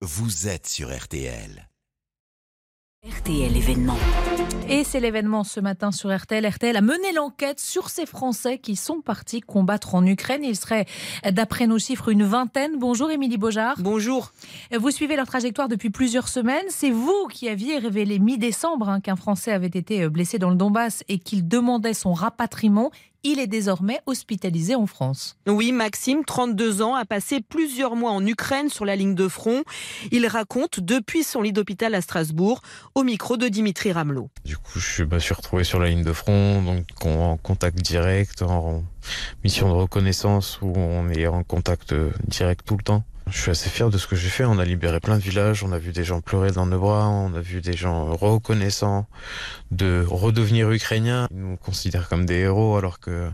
vous 0.00 0.46
êtes 0.46 0.68
sur 0.68 0.96
RTL. 0.96 1.68
RTL 3.04 3.56
événement. 3.56 3.96
Et 4.68 4.84
c'est 4.84 5.00
l'événement 5.00 5.42
ce 5.42 5.58
matin 5.58 5.90
sur 5.90 6.16
RTL. 6.16 6.46
RTL 6.46 6.76
a 6.76 6.80
mené 6.80 7.12
l'enquête 7.12 7.58
sur 7.58 7.90
ces 7.90 8.06
Français 8.06 8.58
qui 8.58 8.76
sont 8.76 9.00
partis 9.00 9.40
combattre 9.40 9.96
en 9.96 10.06
Ukraine. 10.06 10.44
Il 10.44 10.54
serait, 10.54 10.86
d'après 11.28 11.66
nos 11.66 11.80
chiffres, 11.80 12.10
une 12.10 12.22
vingtaine. 12.22 12.78
Bonjour 12.78 13.10
Émilie 13.10 13.38
Beaujard. 13.38 13.74
Bonjour. 13.80 14.30
Vous 14.72 14.92
suivez 14.92 15.16
leur 15.16 15.26
trajectoire 15.26 15.66
depuis 15.66 15.90
plusieurs 15.90 16.28
semaines. 16.28 16.66
C'est 16.68 16.90
vous 16.90 17.26
qui 17.28 17.48
aviez 17.48 17.78
révélé 17.78 18.20
mi-décembre 18.20 18.88
hein, 18.88 19.00
qu'un 19.00 19.16
Français 19.16 19.50
avait 19.50 19.66
été 19.66 20.08
blessé 20.08 20.38
dans 20.38 20.50
le 20.50 20.56
Donbass 20.56 21.02
et 21.08 21.18
qu'il 21.18 21.48
demandait 21.48 21.94
son 21.94 22.12
rapatriement. 22.12 22.92
Il 23.24 23.40
est 23.40 23.48
désormais 23.48 24.00
hospitalisé 24.06 24.76
en 24.76 24.86
France. 24.86 25.36
Oui, 25.48 25.72
Maxime, 25.72 26.24
32 26.24 26.82
ans, 26.82 26.94
a 26.94 27.04
passé 27.04 27.40
plusieurs 27.40 27.96
mois 27.96 28.12
en 28.12 28.24
Ukraine 28.24 28.68
sur 28.68 28.84
la 28.84 28.94
ligne 28.94 29.16
de 29.16 29.26
front. 29.26 29.64
Il 30.12 30.26
raconte 30.28 30.78
depuis 30.78 31.24
son 31.24 31.42
lit 31.42 31.52
d'hôpital 31.52 31.96
à 31.96 32.00
Strasbourg 32.00 32.62
au 32.94 33.02
micro 33.02 33.36
de 33.36 33.48
Dimitri 33.48 33.90
Ramelot. 33.90 34.30
Du 34.44 34.56
coup, 34.56 34.78
je 34.78 35.02
me 35.02 35.18
suis 35.18 35.34
retrouvé 35.34 35.64
sur 35.64 35.80
la 35.80 35.88
ligne 35.88 36.04
de 36.04 36.12
front, 36.12 36.62
donc 36.62 36.84
en 37.04 37.36
contact 37.36 37.78
direct, 37.82 38.42
en 38.42 38.84
mission 39.42 39.68
de 39.68 39.74
reconnaissance 39.74 40.60
où 40.62 40.72
on 40.76 41.08
est 41.08 41.26
en 41.26 41.42
contact 41.42 41.94
direct 42.28 42.64
tout 42.64 42.76
le 42.76 42.84
temps. 42.84 43.04
Je 43.30 43.38
suis 43.40 43.50
assez 43.50 43.68
fier 43.68 43.90
de 43.90 43.98
ce 43.98 44.06
que 44.06 44.16
j'ai 44.16 44.28
fait. 44.28 44.44
On 44.44 44.58
a 44.58 44.64
libéré 44.64 45.00
plein 45.00 45.16
de 45.16 45.22
villages, 45.22 45.62
on 45.62 45.72
a 45.72 45.78
vu 45.78 45.92
des 45.92 46.04
gens 46.04 46.20
pleurer 46.20 46.50
dans 46.50 46.66
nos 46.66 46.78
bras, 46.78 47.08
on 47.08 47.34
a 47.34 47.40
vu 47.40 47.60
des 47.60 47.74
gens 47.76 48.14
reconnaissants 48.14 49.06
de 49.70 50.04
redevenir 50.08 50.70
ukrainiens. 50.70 51.28
Ils 51.30 51.38
nous 51.38 51.56
considèrent 51.56 52.08
comme 52.08 52.24
des 52.24 52.36
héros 52.36 52.76
alors 52.76 53.00
que 53.00 53.30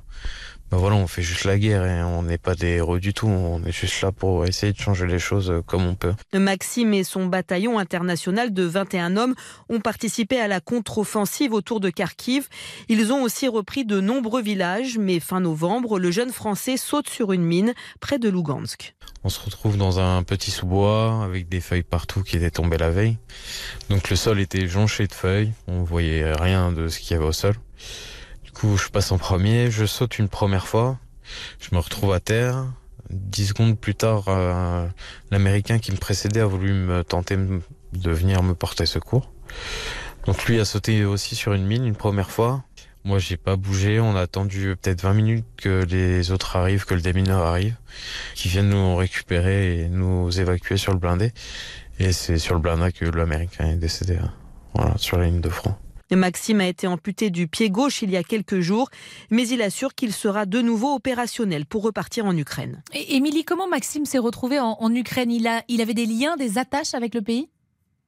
voilà, 0.77 0.97
on 0.97 1.07
fait 1.07 1.23
juste 1.23 1.45
la 1.45 1.59
guerre 1.59 1.85
et 1.85 2.03
on 2.03 2.23
n'est 2.23 2.39
pas 2.39 2.55
des 2.55 2.69
héros 2.69 2.99
du 2.99 3.13
tout. 3.13 3.27
On 3.27 3.63
est 3.65 3.73
juste 3.73 4.01
là 4.03 4.13
pour 4.13 4.45
essayer 4.47 4.73
de 4.73 4.79
changer 4.79 5.07
les 5.07 5.19
choses 5.19 5.53
comme 5.67 5.87
on 5.87 5.95
peut. 5.95 6.15
Maxime 6.33 6.95
et 6.95 7.05
son 7.05 7.27
bataillon 7.27 7.79
international 7.79 8.53
de 8.53 8.63
21 8.63 9.17
hommes 9.17 9.35
ont 9.69 9.81
participé 9.81 10.41
à 10.41 10.49
la 10.49 10.61
contre-offensive 10.61 11.53
autour 11.53 11.81
de 11.81 11.91
Kharkiv. 11.91 12.49
Ils 12.89 13.13
ont 13.13 13.23
aussi 13.23 13.49
repris 13.49 13.85
de 13.85 14.01
nombreux 14.01 14.43
villages, 14.43 14.99
mais 14.99 15.21
fin 15.21 15.41
novembre, 15.41 15.99
le 15.99 16.11
jeune 16.11 16.33
Français 16.33 16.77
saute 16.77 17.09
sur 17.09 17.33
une 17.33 17.45
mine 17.45 17.75
près 18.01 18.19
de 18.19 18.29
Lugansk. 18.29 18.95
On 19.23 19.29
se 19.29 19.41
retrouve 19.41 19.77
dans 19.77 20.01
un 20.01 20.23
petit 20.23 20.51
sous-bois 20.51 21.23
avec 21.25 21.49
des 21.49 21.61
feuilles 21.61 21.83
partout 21.83 22.23
qui 22.23 22.37
étaient 22.37 22.51
tombées 22.51 22.79
la 22.79 22.91
veille. 22.91 23.19
Donc 23.91 24.11
le 24.11 24.17
sol 24.17 24.41
était 24.41 24.67
jonché 24.67 25.07
de 25.07 25.15
feuilles. 25.15 25.53
On 25.67 25.83
voyait 25.83 26.33
rien 26.33 26.73
de 26.73 26.89
ce 26.89 26.99
qu'il 26.99 27.13
y 27.13 27.15
avait 27.15 27.27
au 27.27 27.33
sol 27.33 27.55
coup, 28.55 28.77
je 28.79 28.89
passe 28.89 29.13
en 29.13 29.19
premier, 29.19 29.71
je 29.71 29.85
saute 29.85 30.19
une 30.19 30.29
première 30.29 30.67
fois, 30.67 30.99
je 31.61 31.75
me 31.75 31.81
retrouve 31.81 32.13
à 32.13 32.21
terre. 32.21 32.65
Dix 33.11 33.49
secondes 33.49 33.79
plus 33.79 33.95
tard, 33.95 34.25
euh, 34.29 34.89
l'Américain 35.31 35.79
qui 35.79 35.93
me 35.93 35.99
précédait 35.99 36.41
a 36.41 36.47
voulu 36.47 36.73
me 36.73 37.05
tenter 37.05 37.37
de 37.37 38.11
venir 38.11 38.43
me 38.43 38.55
porter 38.55 38.87
secours. 38.87 39.31
Donc 40.25 40.47
lui 40.47 40.59
a 40.59 40.65
sauté 40.65 41.05
aussi 41.05 41.35
sur 41.35 41.53
une 41.53 41.67
mine 41.67 41.85
une 41.85 41.97
première 41.97 42.31
fois. 42.31 42.65
Moi, 43.05 43.19
j'ai 43.19 43.37
pas 43.37 43.57
bougé. 43.57 44.01
On 44.01 44.17
a 44.17 44.23
attendu 44.23 44.75
peut-être 44.81 45.03
20 45.03 45.13
minutes 45.13 45.47
que 45.59 45.85
les 45.85 46.31
autres 46.31 46.57
arrivent, 46.57 46.87
que 46.87 46.95
le 46.95 47.03
démineur 47.03 47.43
arrive, 47.43 47.77
qui 48.35 48.49
viennent 48.49 48.71
nous 48.71 48.97
récupérer 48.97 49.81
et 49.81 49.89
nous 49.91 50.41
évacuer 50.41 50.79
sur 50.79 50.93
le 50.93 50.99
blindé. 50.99 51.33
Et 51.99 52.13
c'est 52.13 52.39
sur 52.39 52.55
le 52.55 52.61
blindé 52.61 52.93
que 52.93 53.05
l'Américain 53.05 53.67
est 53.67 53.77
décédé. 53.77 54.17
Hein. 54.17 54.33
Voilà, 54.75 54.97
sur 54.97 55.19
la 55.19 55.27
ligne 55.27 55.43
de 55.43 55.51
front. 55.51 55.77
Maxime 56.17 56.61
a 56.61 56.67
été 56.67 56.87
amputé 56.87 57.31
du 57.31 57.49
pied 57.49 57.71
gauche 57.71 58.03
il 58.03 58.11
y 58.11 58.17
a 58.17 58.23
quelques 58.23 58.61
jours, 58.61 58.91
mais 59.31 59.49
il 59.49 59.63
assure 59.63 59.95
qu'il 59.95 60.13
sera 60.13 60.47
de 60.47 60.61
nouveau 60.61 60.95
opérationnel 60.95 61.67
pour 61.67 61.83
repartir 61.83 62.27
en 62.27 62.37
Ukraine. 62.37 62.83
Et 62.93 63.17
Émilie, 63.17 63.45
comment 63.45 63.69
Maxime 63.69 64.05
s'est 64.05 64.19
retrouvé 64.19 64.61
en, 64.61 64.95
Ukraine? 64.95 65.31
Il, 65.31 65.47
a, 65.47 65.63
il 65.69 65.81
avait 65.81 65.95
des 65.95 66.07
liens, 66.07 66.37
des 66.37 66.59
attaches 66.59 66.95
avec 66.95 67.15
le 67.15 67.23
pays? 67.23 67.49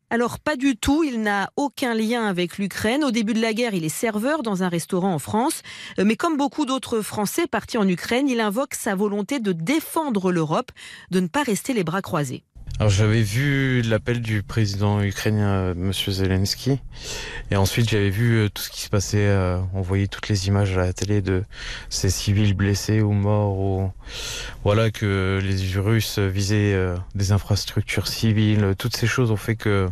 Alors 0.08 0.38
pas 0.38 0.54
du 0.54 0.76
tout, 0.76 1.02
il 1.02 1.20
n'a 1.20 1.50
aucun 1.56 1.92
lien 1.92 2.26
avec 2.26 2.58
l'Ukraine. 2.58 3.02
Au 3.02 3.10
début 3.10 3.34
de 3.34 3.40
la 3.40 3.52
guerre, 3.52 3.74
il 3.74 3.84
est 3.84 3.88
serveur 3.88 4.44
dans 4.44 4.62
un 4.62 4.68
restaurant 4.68 5.12
en 5.12 5.18
France. 5.18 5.62
Mais 5.98 6.14
comme 6.14 6.36
beaucoup 6.36 6.64
d'autres 6.64 7.00
Français 7.00 7.48
partis 7.48 7.76
en 7.76 7.88
Ukraine, 7.88 8.28
il 8.28 8.38
invoque 8.40 8.74
sa 8.74 8.94
volonté 8.94 9.40
de 9.40 9.50
défendre 9.50 10.30
l'Europe, 10.30 10.70
de 11.10 11.18
ne 11.18 11.26
pas 11.26 11.42
rester 11.42 11.72
les 11.72 11.82
bras 11.82 12.02
croisés. 12.02 12.44
Alors 12.78 12.90
j'avais 12.90 13.22
vu 13.22 13.80
l'appel 13.80 14.20
du 14.20 14.42
président 14.42 15.00
ukrainien 15.00 15.48
euh, 15.48 15.74
Monsieur 15.74 16.12
Zelensky 16.12 16.78
et 17.50 17.56
ensuite 17.56 17.88
j'avais 17.88 18.10
vu 18.10 18.36
euh, 18.36 18.48
tout 18.50 18.62
ce 18.62 18.68
qui 18.68 18.82
se 18.82 18.90
passait. 18.90 19.26
Euh, 19.28 19.58
on 19.72 19.80
voyait 19.80 20.08
toutes 20.08 20.28
les 20.28 20.48
images 20.48 20.76
à 20.76 20.82
la 20.82 20.92
télé 20.92 21.22
de 21.22 21.44
ces 21.88 22.10
civils 22.10 22.52
blessés 22.52 23.00
ou 23.00 23.12
morts 23.12 23.58
ou 23.58 23.90
voilà 24.62 24.90
que 24.90 25.40
les 25.42 25.80
Russes 25.80 26.18
visaient 26.18 26.78
des 27.14 27.32
infrastructures 27.32 28.08
civiles. 28.08 28.74
Toutes 28.78 28.94
ces 28.94 29.06
choses 29.06 29.30
ont 29.30 29.36
fait 29.36 29.56
que 29.56 29.88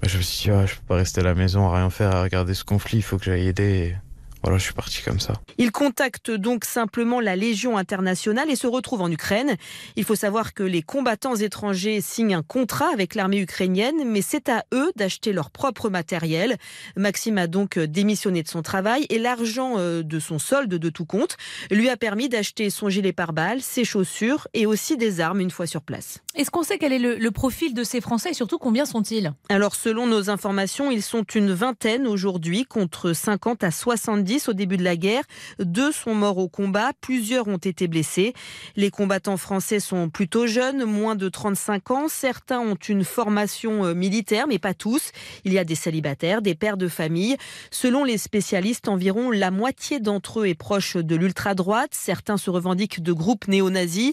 bah, 0.00 0.08
je 0.08 0.16
me 0.16 0.22
suis 0.22 0.44
dit 0.44 0.50
ah, 0.50 0.64
je 0.64 0.76
peux 0.76 0.86
pas 0.88 0.96
rester 0.96 1.20
à 1.20 1.24
la 1.24 1.34
maison 1.34 1.68
à 1.68 1.76
rien 1.76 1.90
faire 1.90 2.16
à 2.16 2.22
regarder 2.22 2.54
ce 2.54 2.64
conflit. 2.64 2.98
Il 2.98 3.02
faut 3.02 3.18
que 3.18 3.26
j'aille 3.26 3.48
aider. 3.48 3.94
Voilà, 4.42 4.58
je 4.58 4.64
suis 4.64 4.72
parti 4.72 5.02
comme 5.02 5.18
ça. 5.18 5.34
Il 5.58 5.72
contacte 5.72 6.30
donc 6.30 6.64
simplement 6.64 7.20
la 7.20 7.34
Légion 7.34 7.76
internationale 7.76 8.50
et 8.50 8.56
se 8.56 8.68
retrouve 8.68 9.00
en 9.00 9.10
Ukraine. 9.10 9.56
Il 9.96 10.04
faut 10.04 10.14
savoir 10.14 10.54
que 10.54 10.62
les 10.62 10.82
combattants 10.82 11.34
étrangers 11.34 12.00
signent 12.00 12.36
un 12.36 12.42
contrat 12.42 12.88
avec 12.92 13.16
l'armée 13.16 13.40
ukrainienne, 13.40 14.04
mais 14.06 14.22
c'est 14.22 14.48
à 14.48 14.64
eux 14.72 14.92
d'acheter 14.94 15.32
leur 15.32 15.50
propre 15.50 15.90
matériel. 15.90 16.56
Maxime 16.96 17.38
a 17.38 17.48
donc 17.48 17.78
démissionné 17.78 18.44
de 18.44 18.48
son 18.48 18.62
travail 18.62 19.06
et 19.10 19.18
l'argent 19.18 19.74
euh, 19.76 20.02
de 20.02 20.20
son 20.20 20.38
solde 20.38 20.70
de 20.70 20.88
tout 20.88 21.04
compte 21.04 21.36
lui 21.70 21.88
a 21.88 21.96
permis 21.96 22.28
d'acheter 22.28 22.70
son 22.70 22.88
gilet 22.88 23.12
pare-balles, 23.12 23.60
ses 23.60 23.84
chaussures 23.84 24.46
et 24.54 24.66
aussi 24.66 24.96
des 24.96 25.20
armes 25.20 25.40
une 25.40 25.50
fois 25.50 25.66
sur 25.66 25.82
place. 25.82 26.18
Est-ce 26.36 26.50
qu'on 26.50 26.62
sait 26.62 26.78
quel 26.78 26.92
est 26.92 26.98
le, 26.98 27.16
le 27.16 27.30
profil 27.32 27.74
de 27.74 27.82
ces 27.82 28.00
Français 28.00 28.30
et 28.30 28.34
surtout 28.34 28.58
combien 28.58 28.84
sont-ils? 28.84 29.32
Alors 29.48 29.74
selon 29.74 30.06
nos 30.06 30.30
informations, 30.30 30.92
ils 30.92 31.02
sont 31.02 31.24
une 31.24 31.52
vingtaine 31.52 32.06
aujourd'hui 32.06 32.64
contre 32.64 33.12
50 33.12 33.64
à 33.64 33.70
70 33.72 34.27
au 34.48 34.52
début 34.52 34.76
de 34.76 34.84
la 34.84 34.96
guerre. 34.96 35.22
Deux 35.58 35.90
sont 35.90 36.14
morts 36.14 36.38
au 36.38 36.48
combat, 36.48 36.92
plusieurs 37.00 37.48
ont 37.48 37.56
été 37.56 37.88
blessés. 37.88 38.34
Les 38.76 38.90
combattants 38.90 39.38
français 39.38 39.80
sont 39.80 40.10
plutôt 40.10 40.46
jeunes, 40.46 40.84
moins 40.84 41.14
de 41.14 41.28
35 41.28 41.90
ans. 41.90 42.08
Certains 42.08 42.60
ont 42.60 42.74
une 42.74 43.04
formation 43.04 43.86
euh, 43.86 43.94
militaire, 43.94 44.46
mais 44.46 44.58
pas 44.58 44.74
tous. 44.74 45.12
Il 45.44 45.52
y 45.52 45.58
a 45.58 45.64
des 45.64 45.74
célibataires, 45.74 46.42
des 46.42 46.54
pères 46.54 46.76
de 46.76 46.88
famille. 46.88 47.36
Selon 47.70 48.04
les 48.04 48.18
spécialistes, 48.18 48.88
environ 48.88 49.30
la 49.30 49.50
moitié 49.50 49.98
d'entre 49.98 50.40
eux 50.40 50.46
est 50.46 50.54
proche 50.54 50.96
de 50.96 51.16
l'ultra-droite. 51.16 51.90
Certains 51.92 52.36
se 52.36 52.50
revendiquent 52.50 53.02
de 53.02 53.12
groupes 53.12 53.48
néo-nazis. 53.48 54.12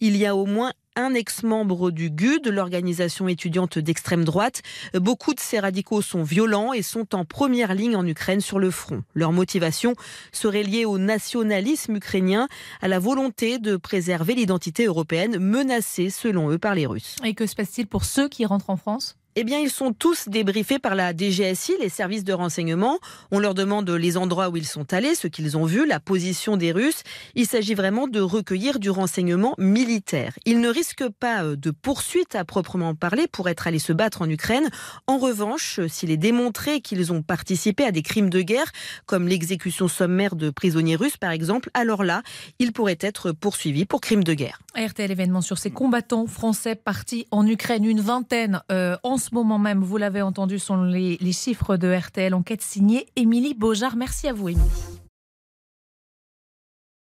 Il 0.00 0.16
y 0.16 0.26
a 0.26 0.36
au 0.36 0.46
moins 0.46 0.72
un 0.96 1.14
ex-membre 1.14 1.90
du 1.90 2.10
GUD, 2.10 2.48
l'organisation 2.48 3.28
étudiante 3.28 3.78
d'extrême 3.78 4.24
droite. 4.24 4.62
Beaucoup 4.94 5.34
de 5.34 5.40
ces 5.40 5.60
radicaux 5.60 6.02
sont 6.02 6.22
violents 6.22 6.72
et 6.72 6.82
sont 6.82 7.14
en 7.14 7.24
première 7.24 7.74
ligne 7.74 7.96
en 7.96 8.06
Ukraine 8.06 8.40
sur 8.40 8.58
le 8.58 8.70
front. 8.70 9.02
Leur 9.14 9.32
motivation 9.32 9.94
serait 10.32 10.62
liée 10.62 10.84
au 10.84 10.98
nationalisme 10.98 11.96
ukrainien, 11.96 12.48
à 12.80 12.88
la 12.88 12.98
volonté 12.98 13.58
de 13.58 13.76
préserver 13.76 14.34
l'identité 14.34 14.86
européenne 14.86 15.38
menacée 15.38 16.10
selon 16.10 16.50
eux 16.50 16.58
par 16.58 16.74
les 16.74 16.86
Russes. 16.86 17.16
Et 17.24 17.34
que 17.34 17.46
se 17.46 17.54
passe-t-il 17.54 17.86
pour 17.86 18.04
ceux 18.04 18.28
qui 18.28 18.46
rentrent 18.46 18.70
en 18.70 18.76
France? 18.76 19.16
Eh 19.38 19.44
bien, 19.44 19.58
ils 19.58 19.70
sont 19.70 19.92
tous 19.92 20.28
débriefés 20.28 20.78
par 20.78 20.94
la 20.94 21.14
DGSI, 21.14 21.74
les 21.78 21.90
services 21.90 22.24
de 22.24 22.32
renseignement. 22.32 22.98
On 23.30 23.38
leur 23.38 23.52
demande 23.52 23.88
les 23.90 24.16
endroits 24.16 24.48
où 24.48 24.56
ils 24.56 24.66
sont 24.66 24.94
allés, 24.94 25.14
ce 25.14 25.28
qu'ils 25.28 25.58
ont 25.58 25.66
vu, 25.66 25.86
la 25.86 26.00
position 26.00 26.56
des 26.56 26.72
Russes. 26.72 27.02
Il 27.34 27.46
s'agit 27.46 27.74
vraiment 27.74 28.08
de 28.08 28.18
recueillir 28.18 28.78
du 28.78 28.88
renseignement 28.88 29.54
militaire. 29.58 30.32
Ils 30.46 30.60
ne 30.60 30.70
risquent 30.70 31.10
pas 31.10 31.44
euh, 31.44 31.54
de 31.54 31.70
poursuite 31.70 32.34
à 32.34 32.46
proprement 32.46 32.94
parler 32.94 33.26
pour 33.30 33.50
être 33.50 33.66
allés 33.66 33.78
se 33.78 33.92
battre 33.92 34.22
en 34.22 34.30
Ukraine. 34.30 34.70
En 35.06 35.18
revanche, 35.18 35.80
s'il 35.86 36.10
est 36.10 36.16
démontré 36.16 36.80
qu'ils 36.80 37.12
ont 37.12 37.22
participé 37.22 37.84
à 37.84 37.92
des 37.92 38.02
crimes 38.02 38.30
de 38.30 38.40
guerre, 38.40 38.72
comme 39.04 39.28
l'exécution 39.28 39.86
sommaire 39.86 40.34
de 40.34 40.48
prisonniers 40.48 40.96
russes 40.96 41.18
par 41.18 41.32
exemple, 41.32 41.68
alors 41.74 42.04
là, 42.04 42.22
ils 42.58 42.72
pourraient 42.72 42.98
être 43.00 43.32
poursuivis 43.32 43.84
pour 43.84 44.00
crimes 44.00 44.24
de 44.24 44.32
guerre. 44.32 44.60
RTL 44.76 45.10
événement 45.10 45.42
sur 45.42 45.58
ces 45.58 45.70
combattants 45.70 46.26
français 46.26 46.74
partis 46.74 47.26
en 47.30 47.46
Ukraine, 47.46 47.84
une 47.84 48.00
vingtaine 48.00 48.62
euh, 48.72 48.96
ce 49.26 49.34
moment 49.34 49.58
même, 49.58 49.82
vous 49.82 49.96
l'avez 49.96 50.22
entendu, 50.22 50.58
sont 50.58 50.82
les, 50.82 51.18
les 51.20 51.32
chiffres 51.32 51.76
de 51.76 51.92
RTL. 51.92 52.32
Enquête 52.34 52.62
signée 52.62 53.06
Émilie 53.16 53.54
Beaujard. 53.54 53.96
Merci 53.96 54.28
à 54.28 54.32
vous, 54.32 54.48
Émilie. 54.48 55.05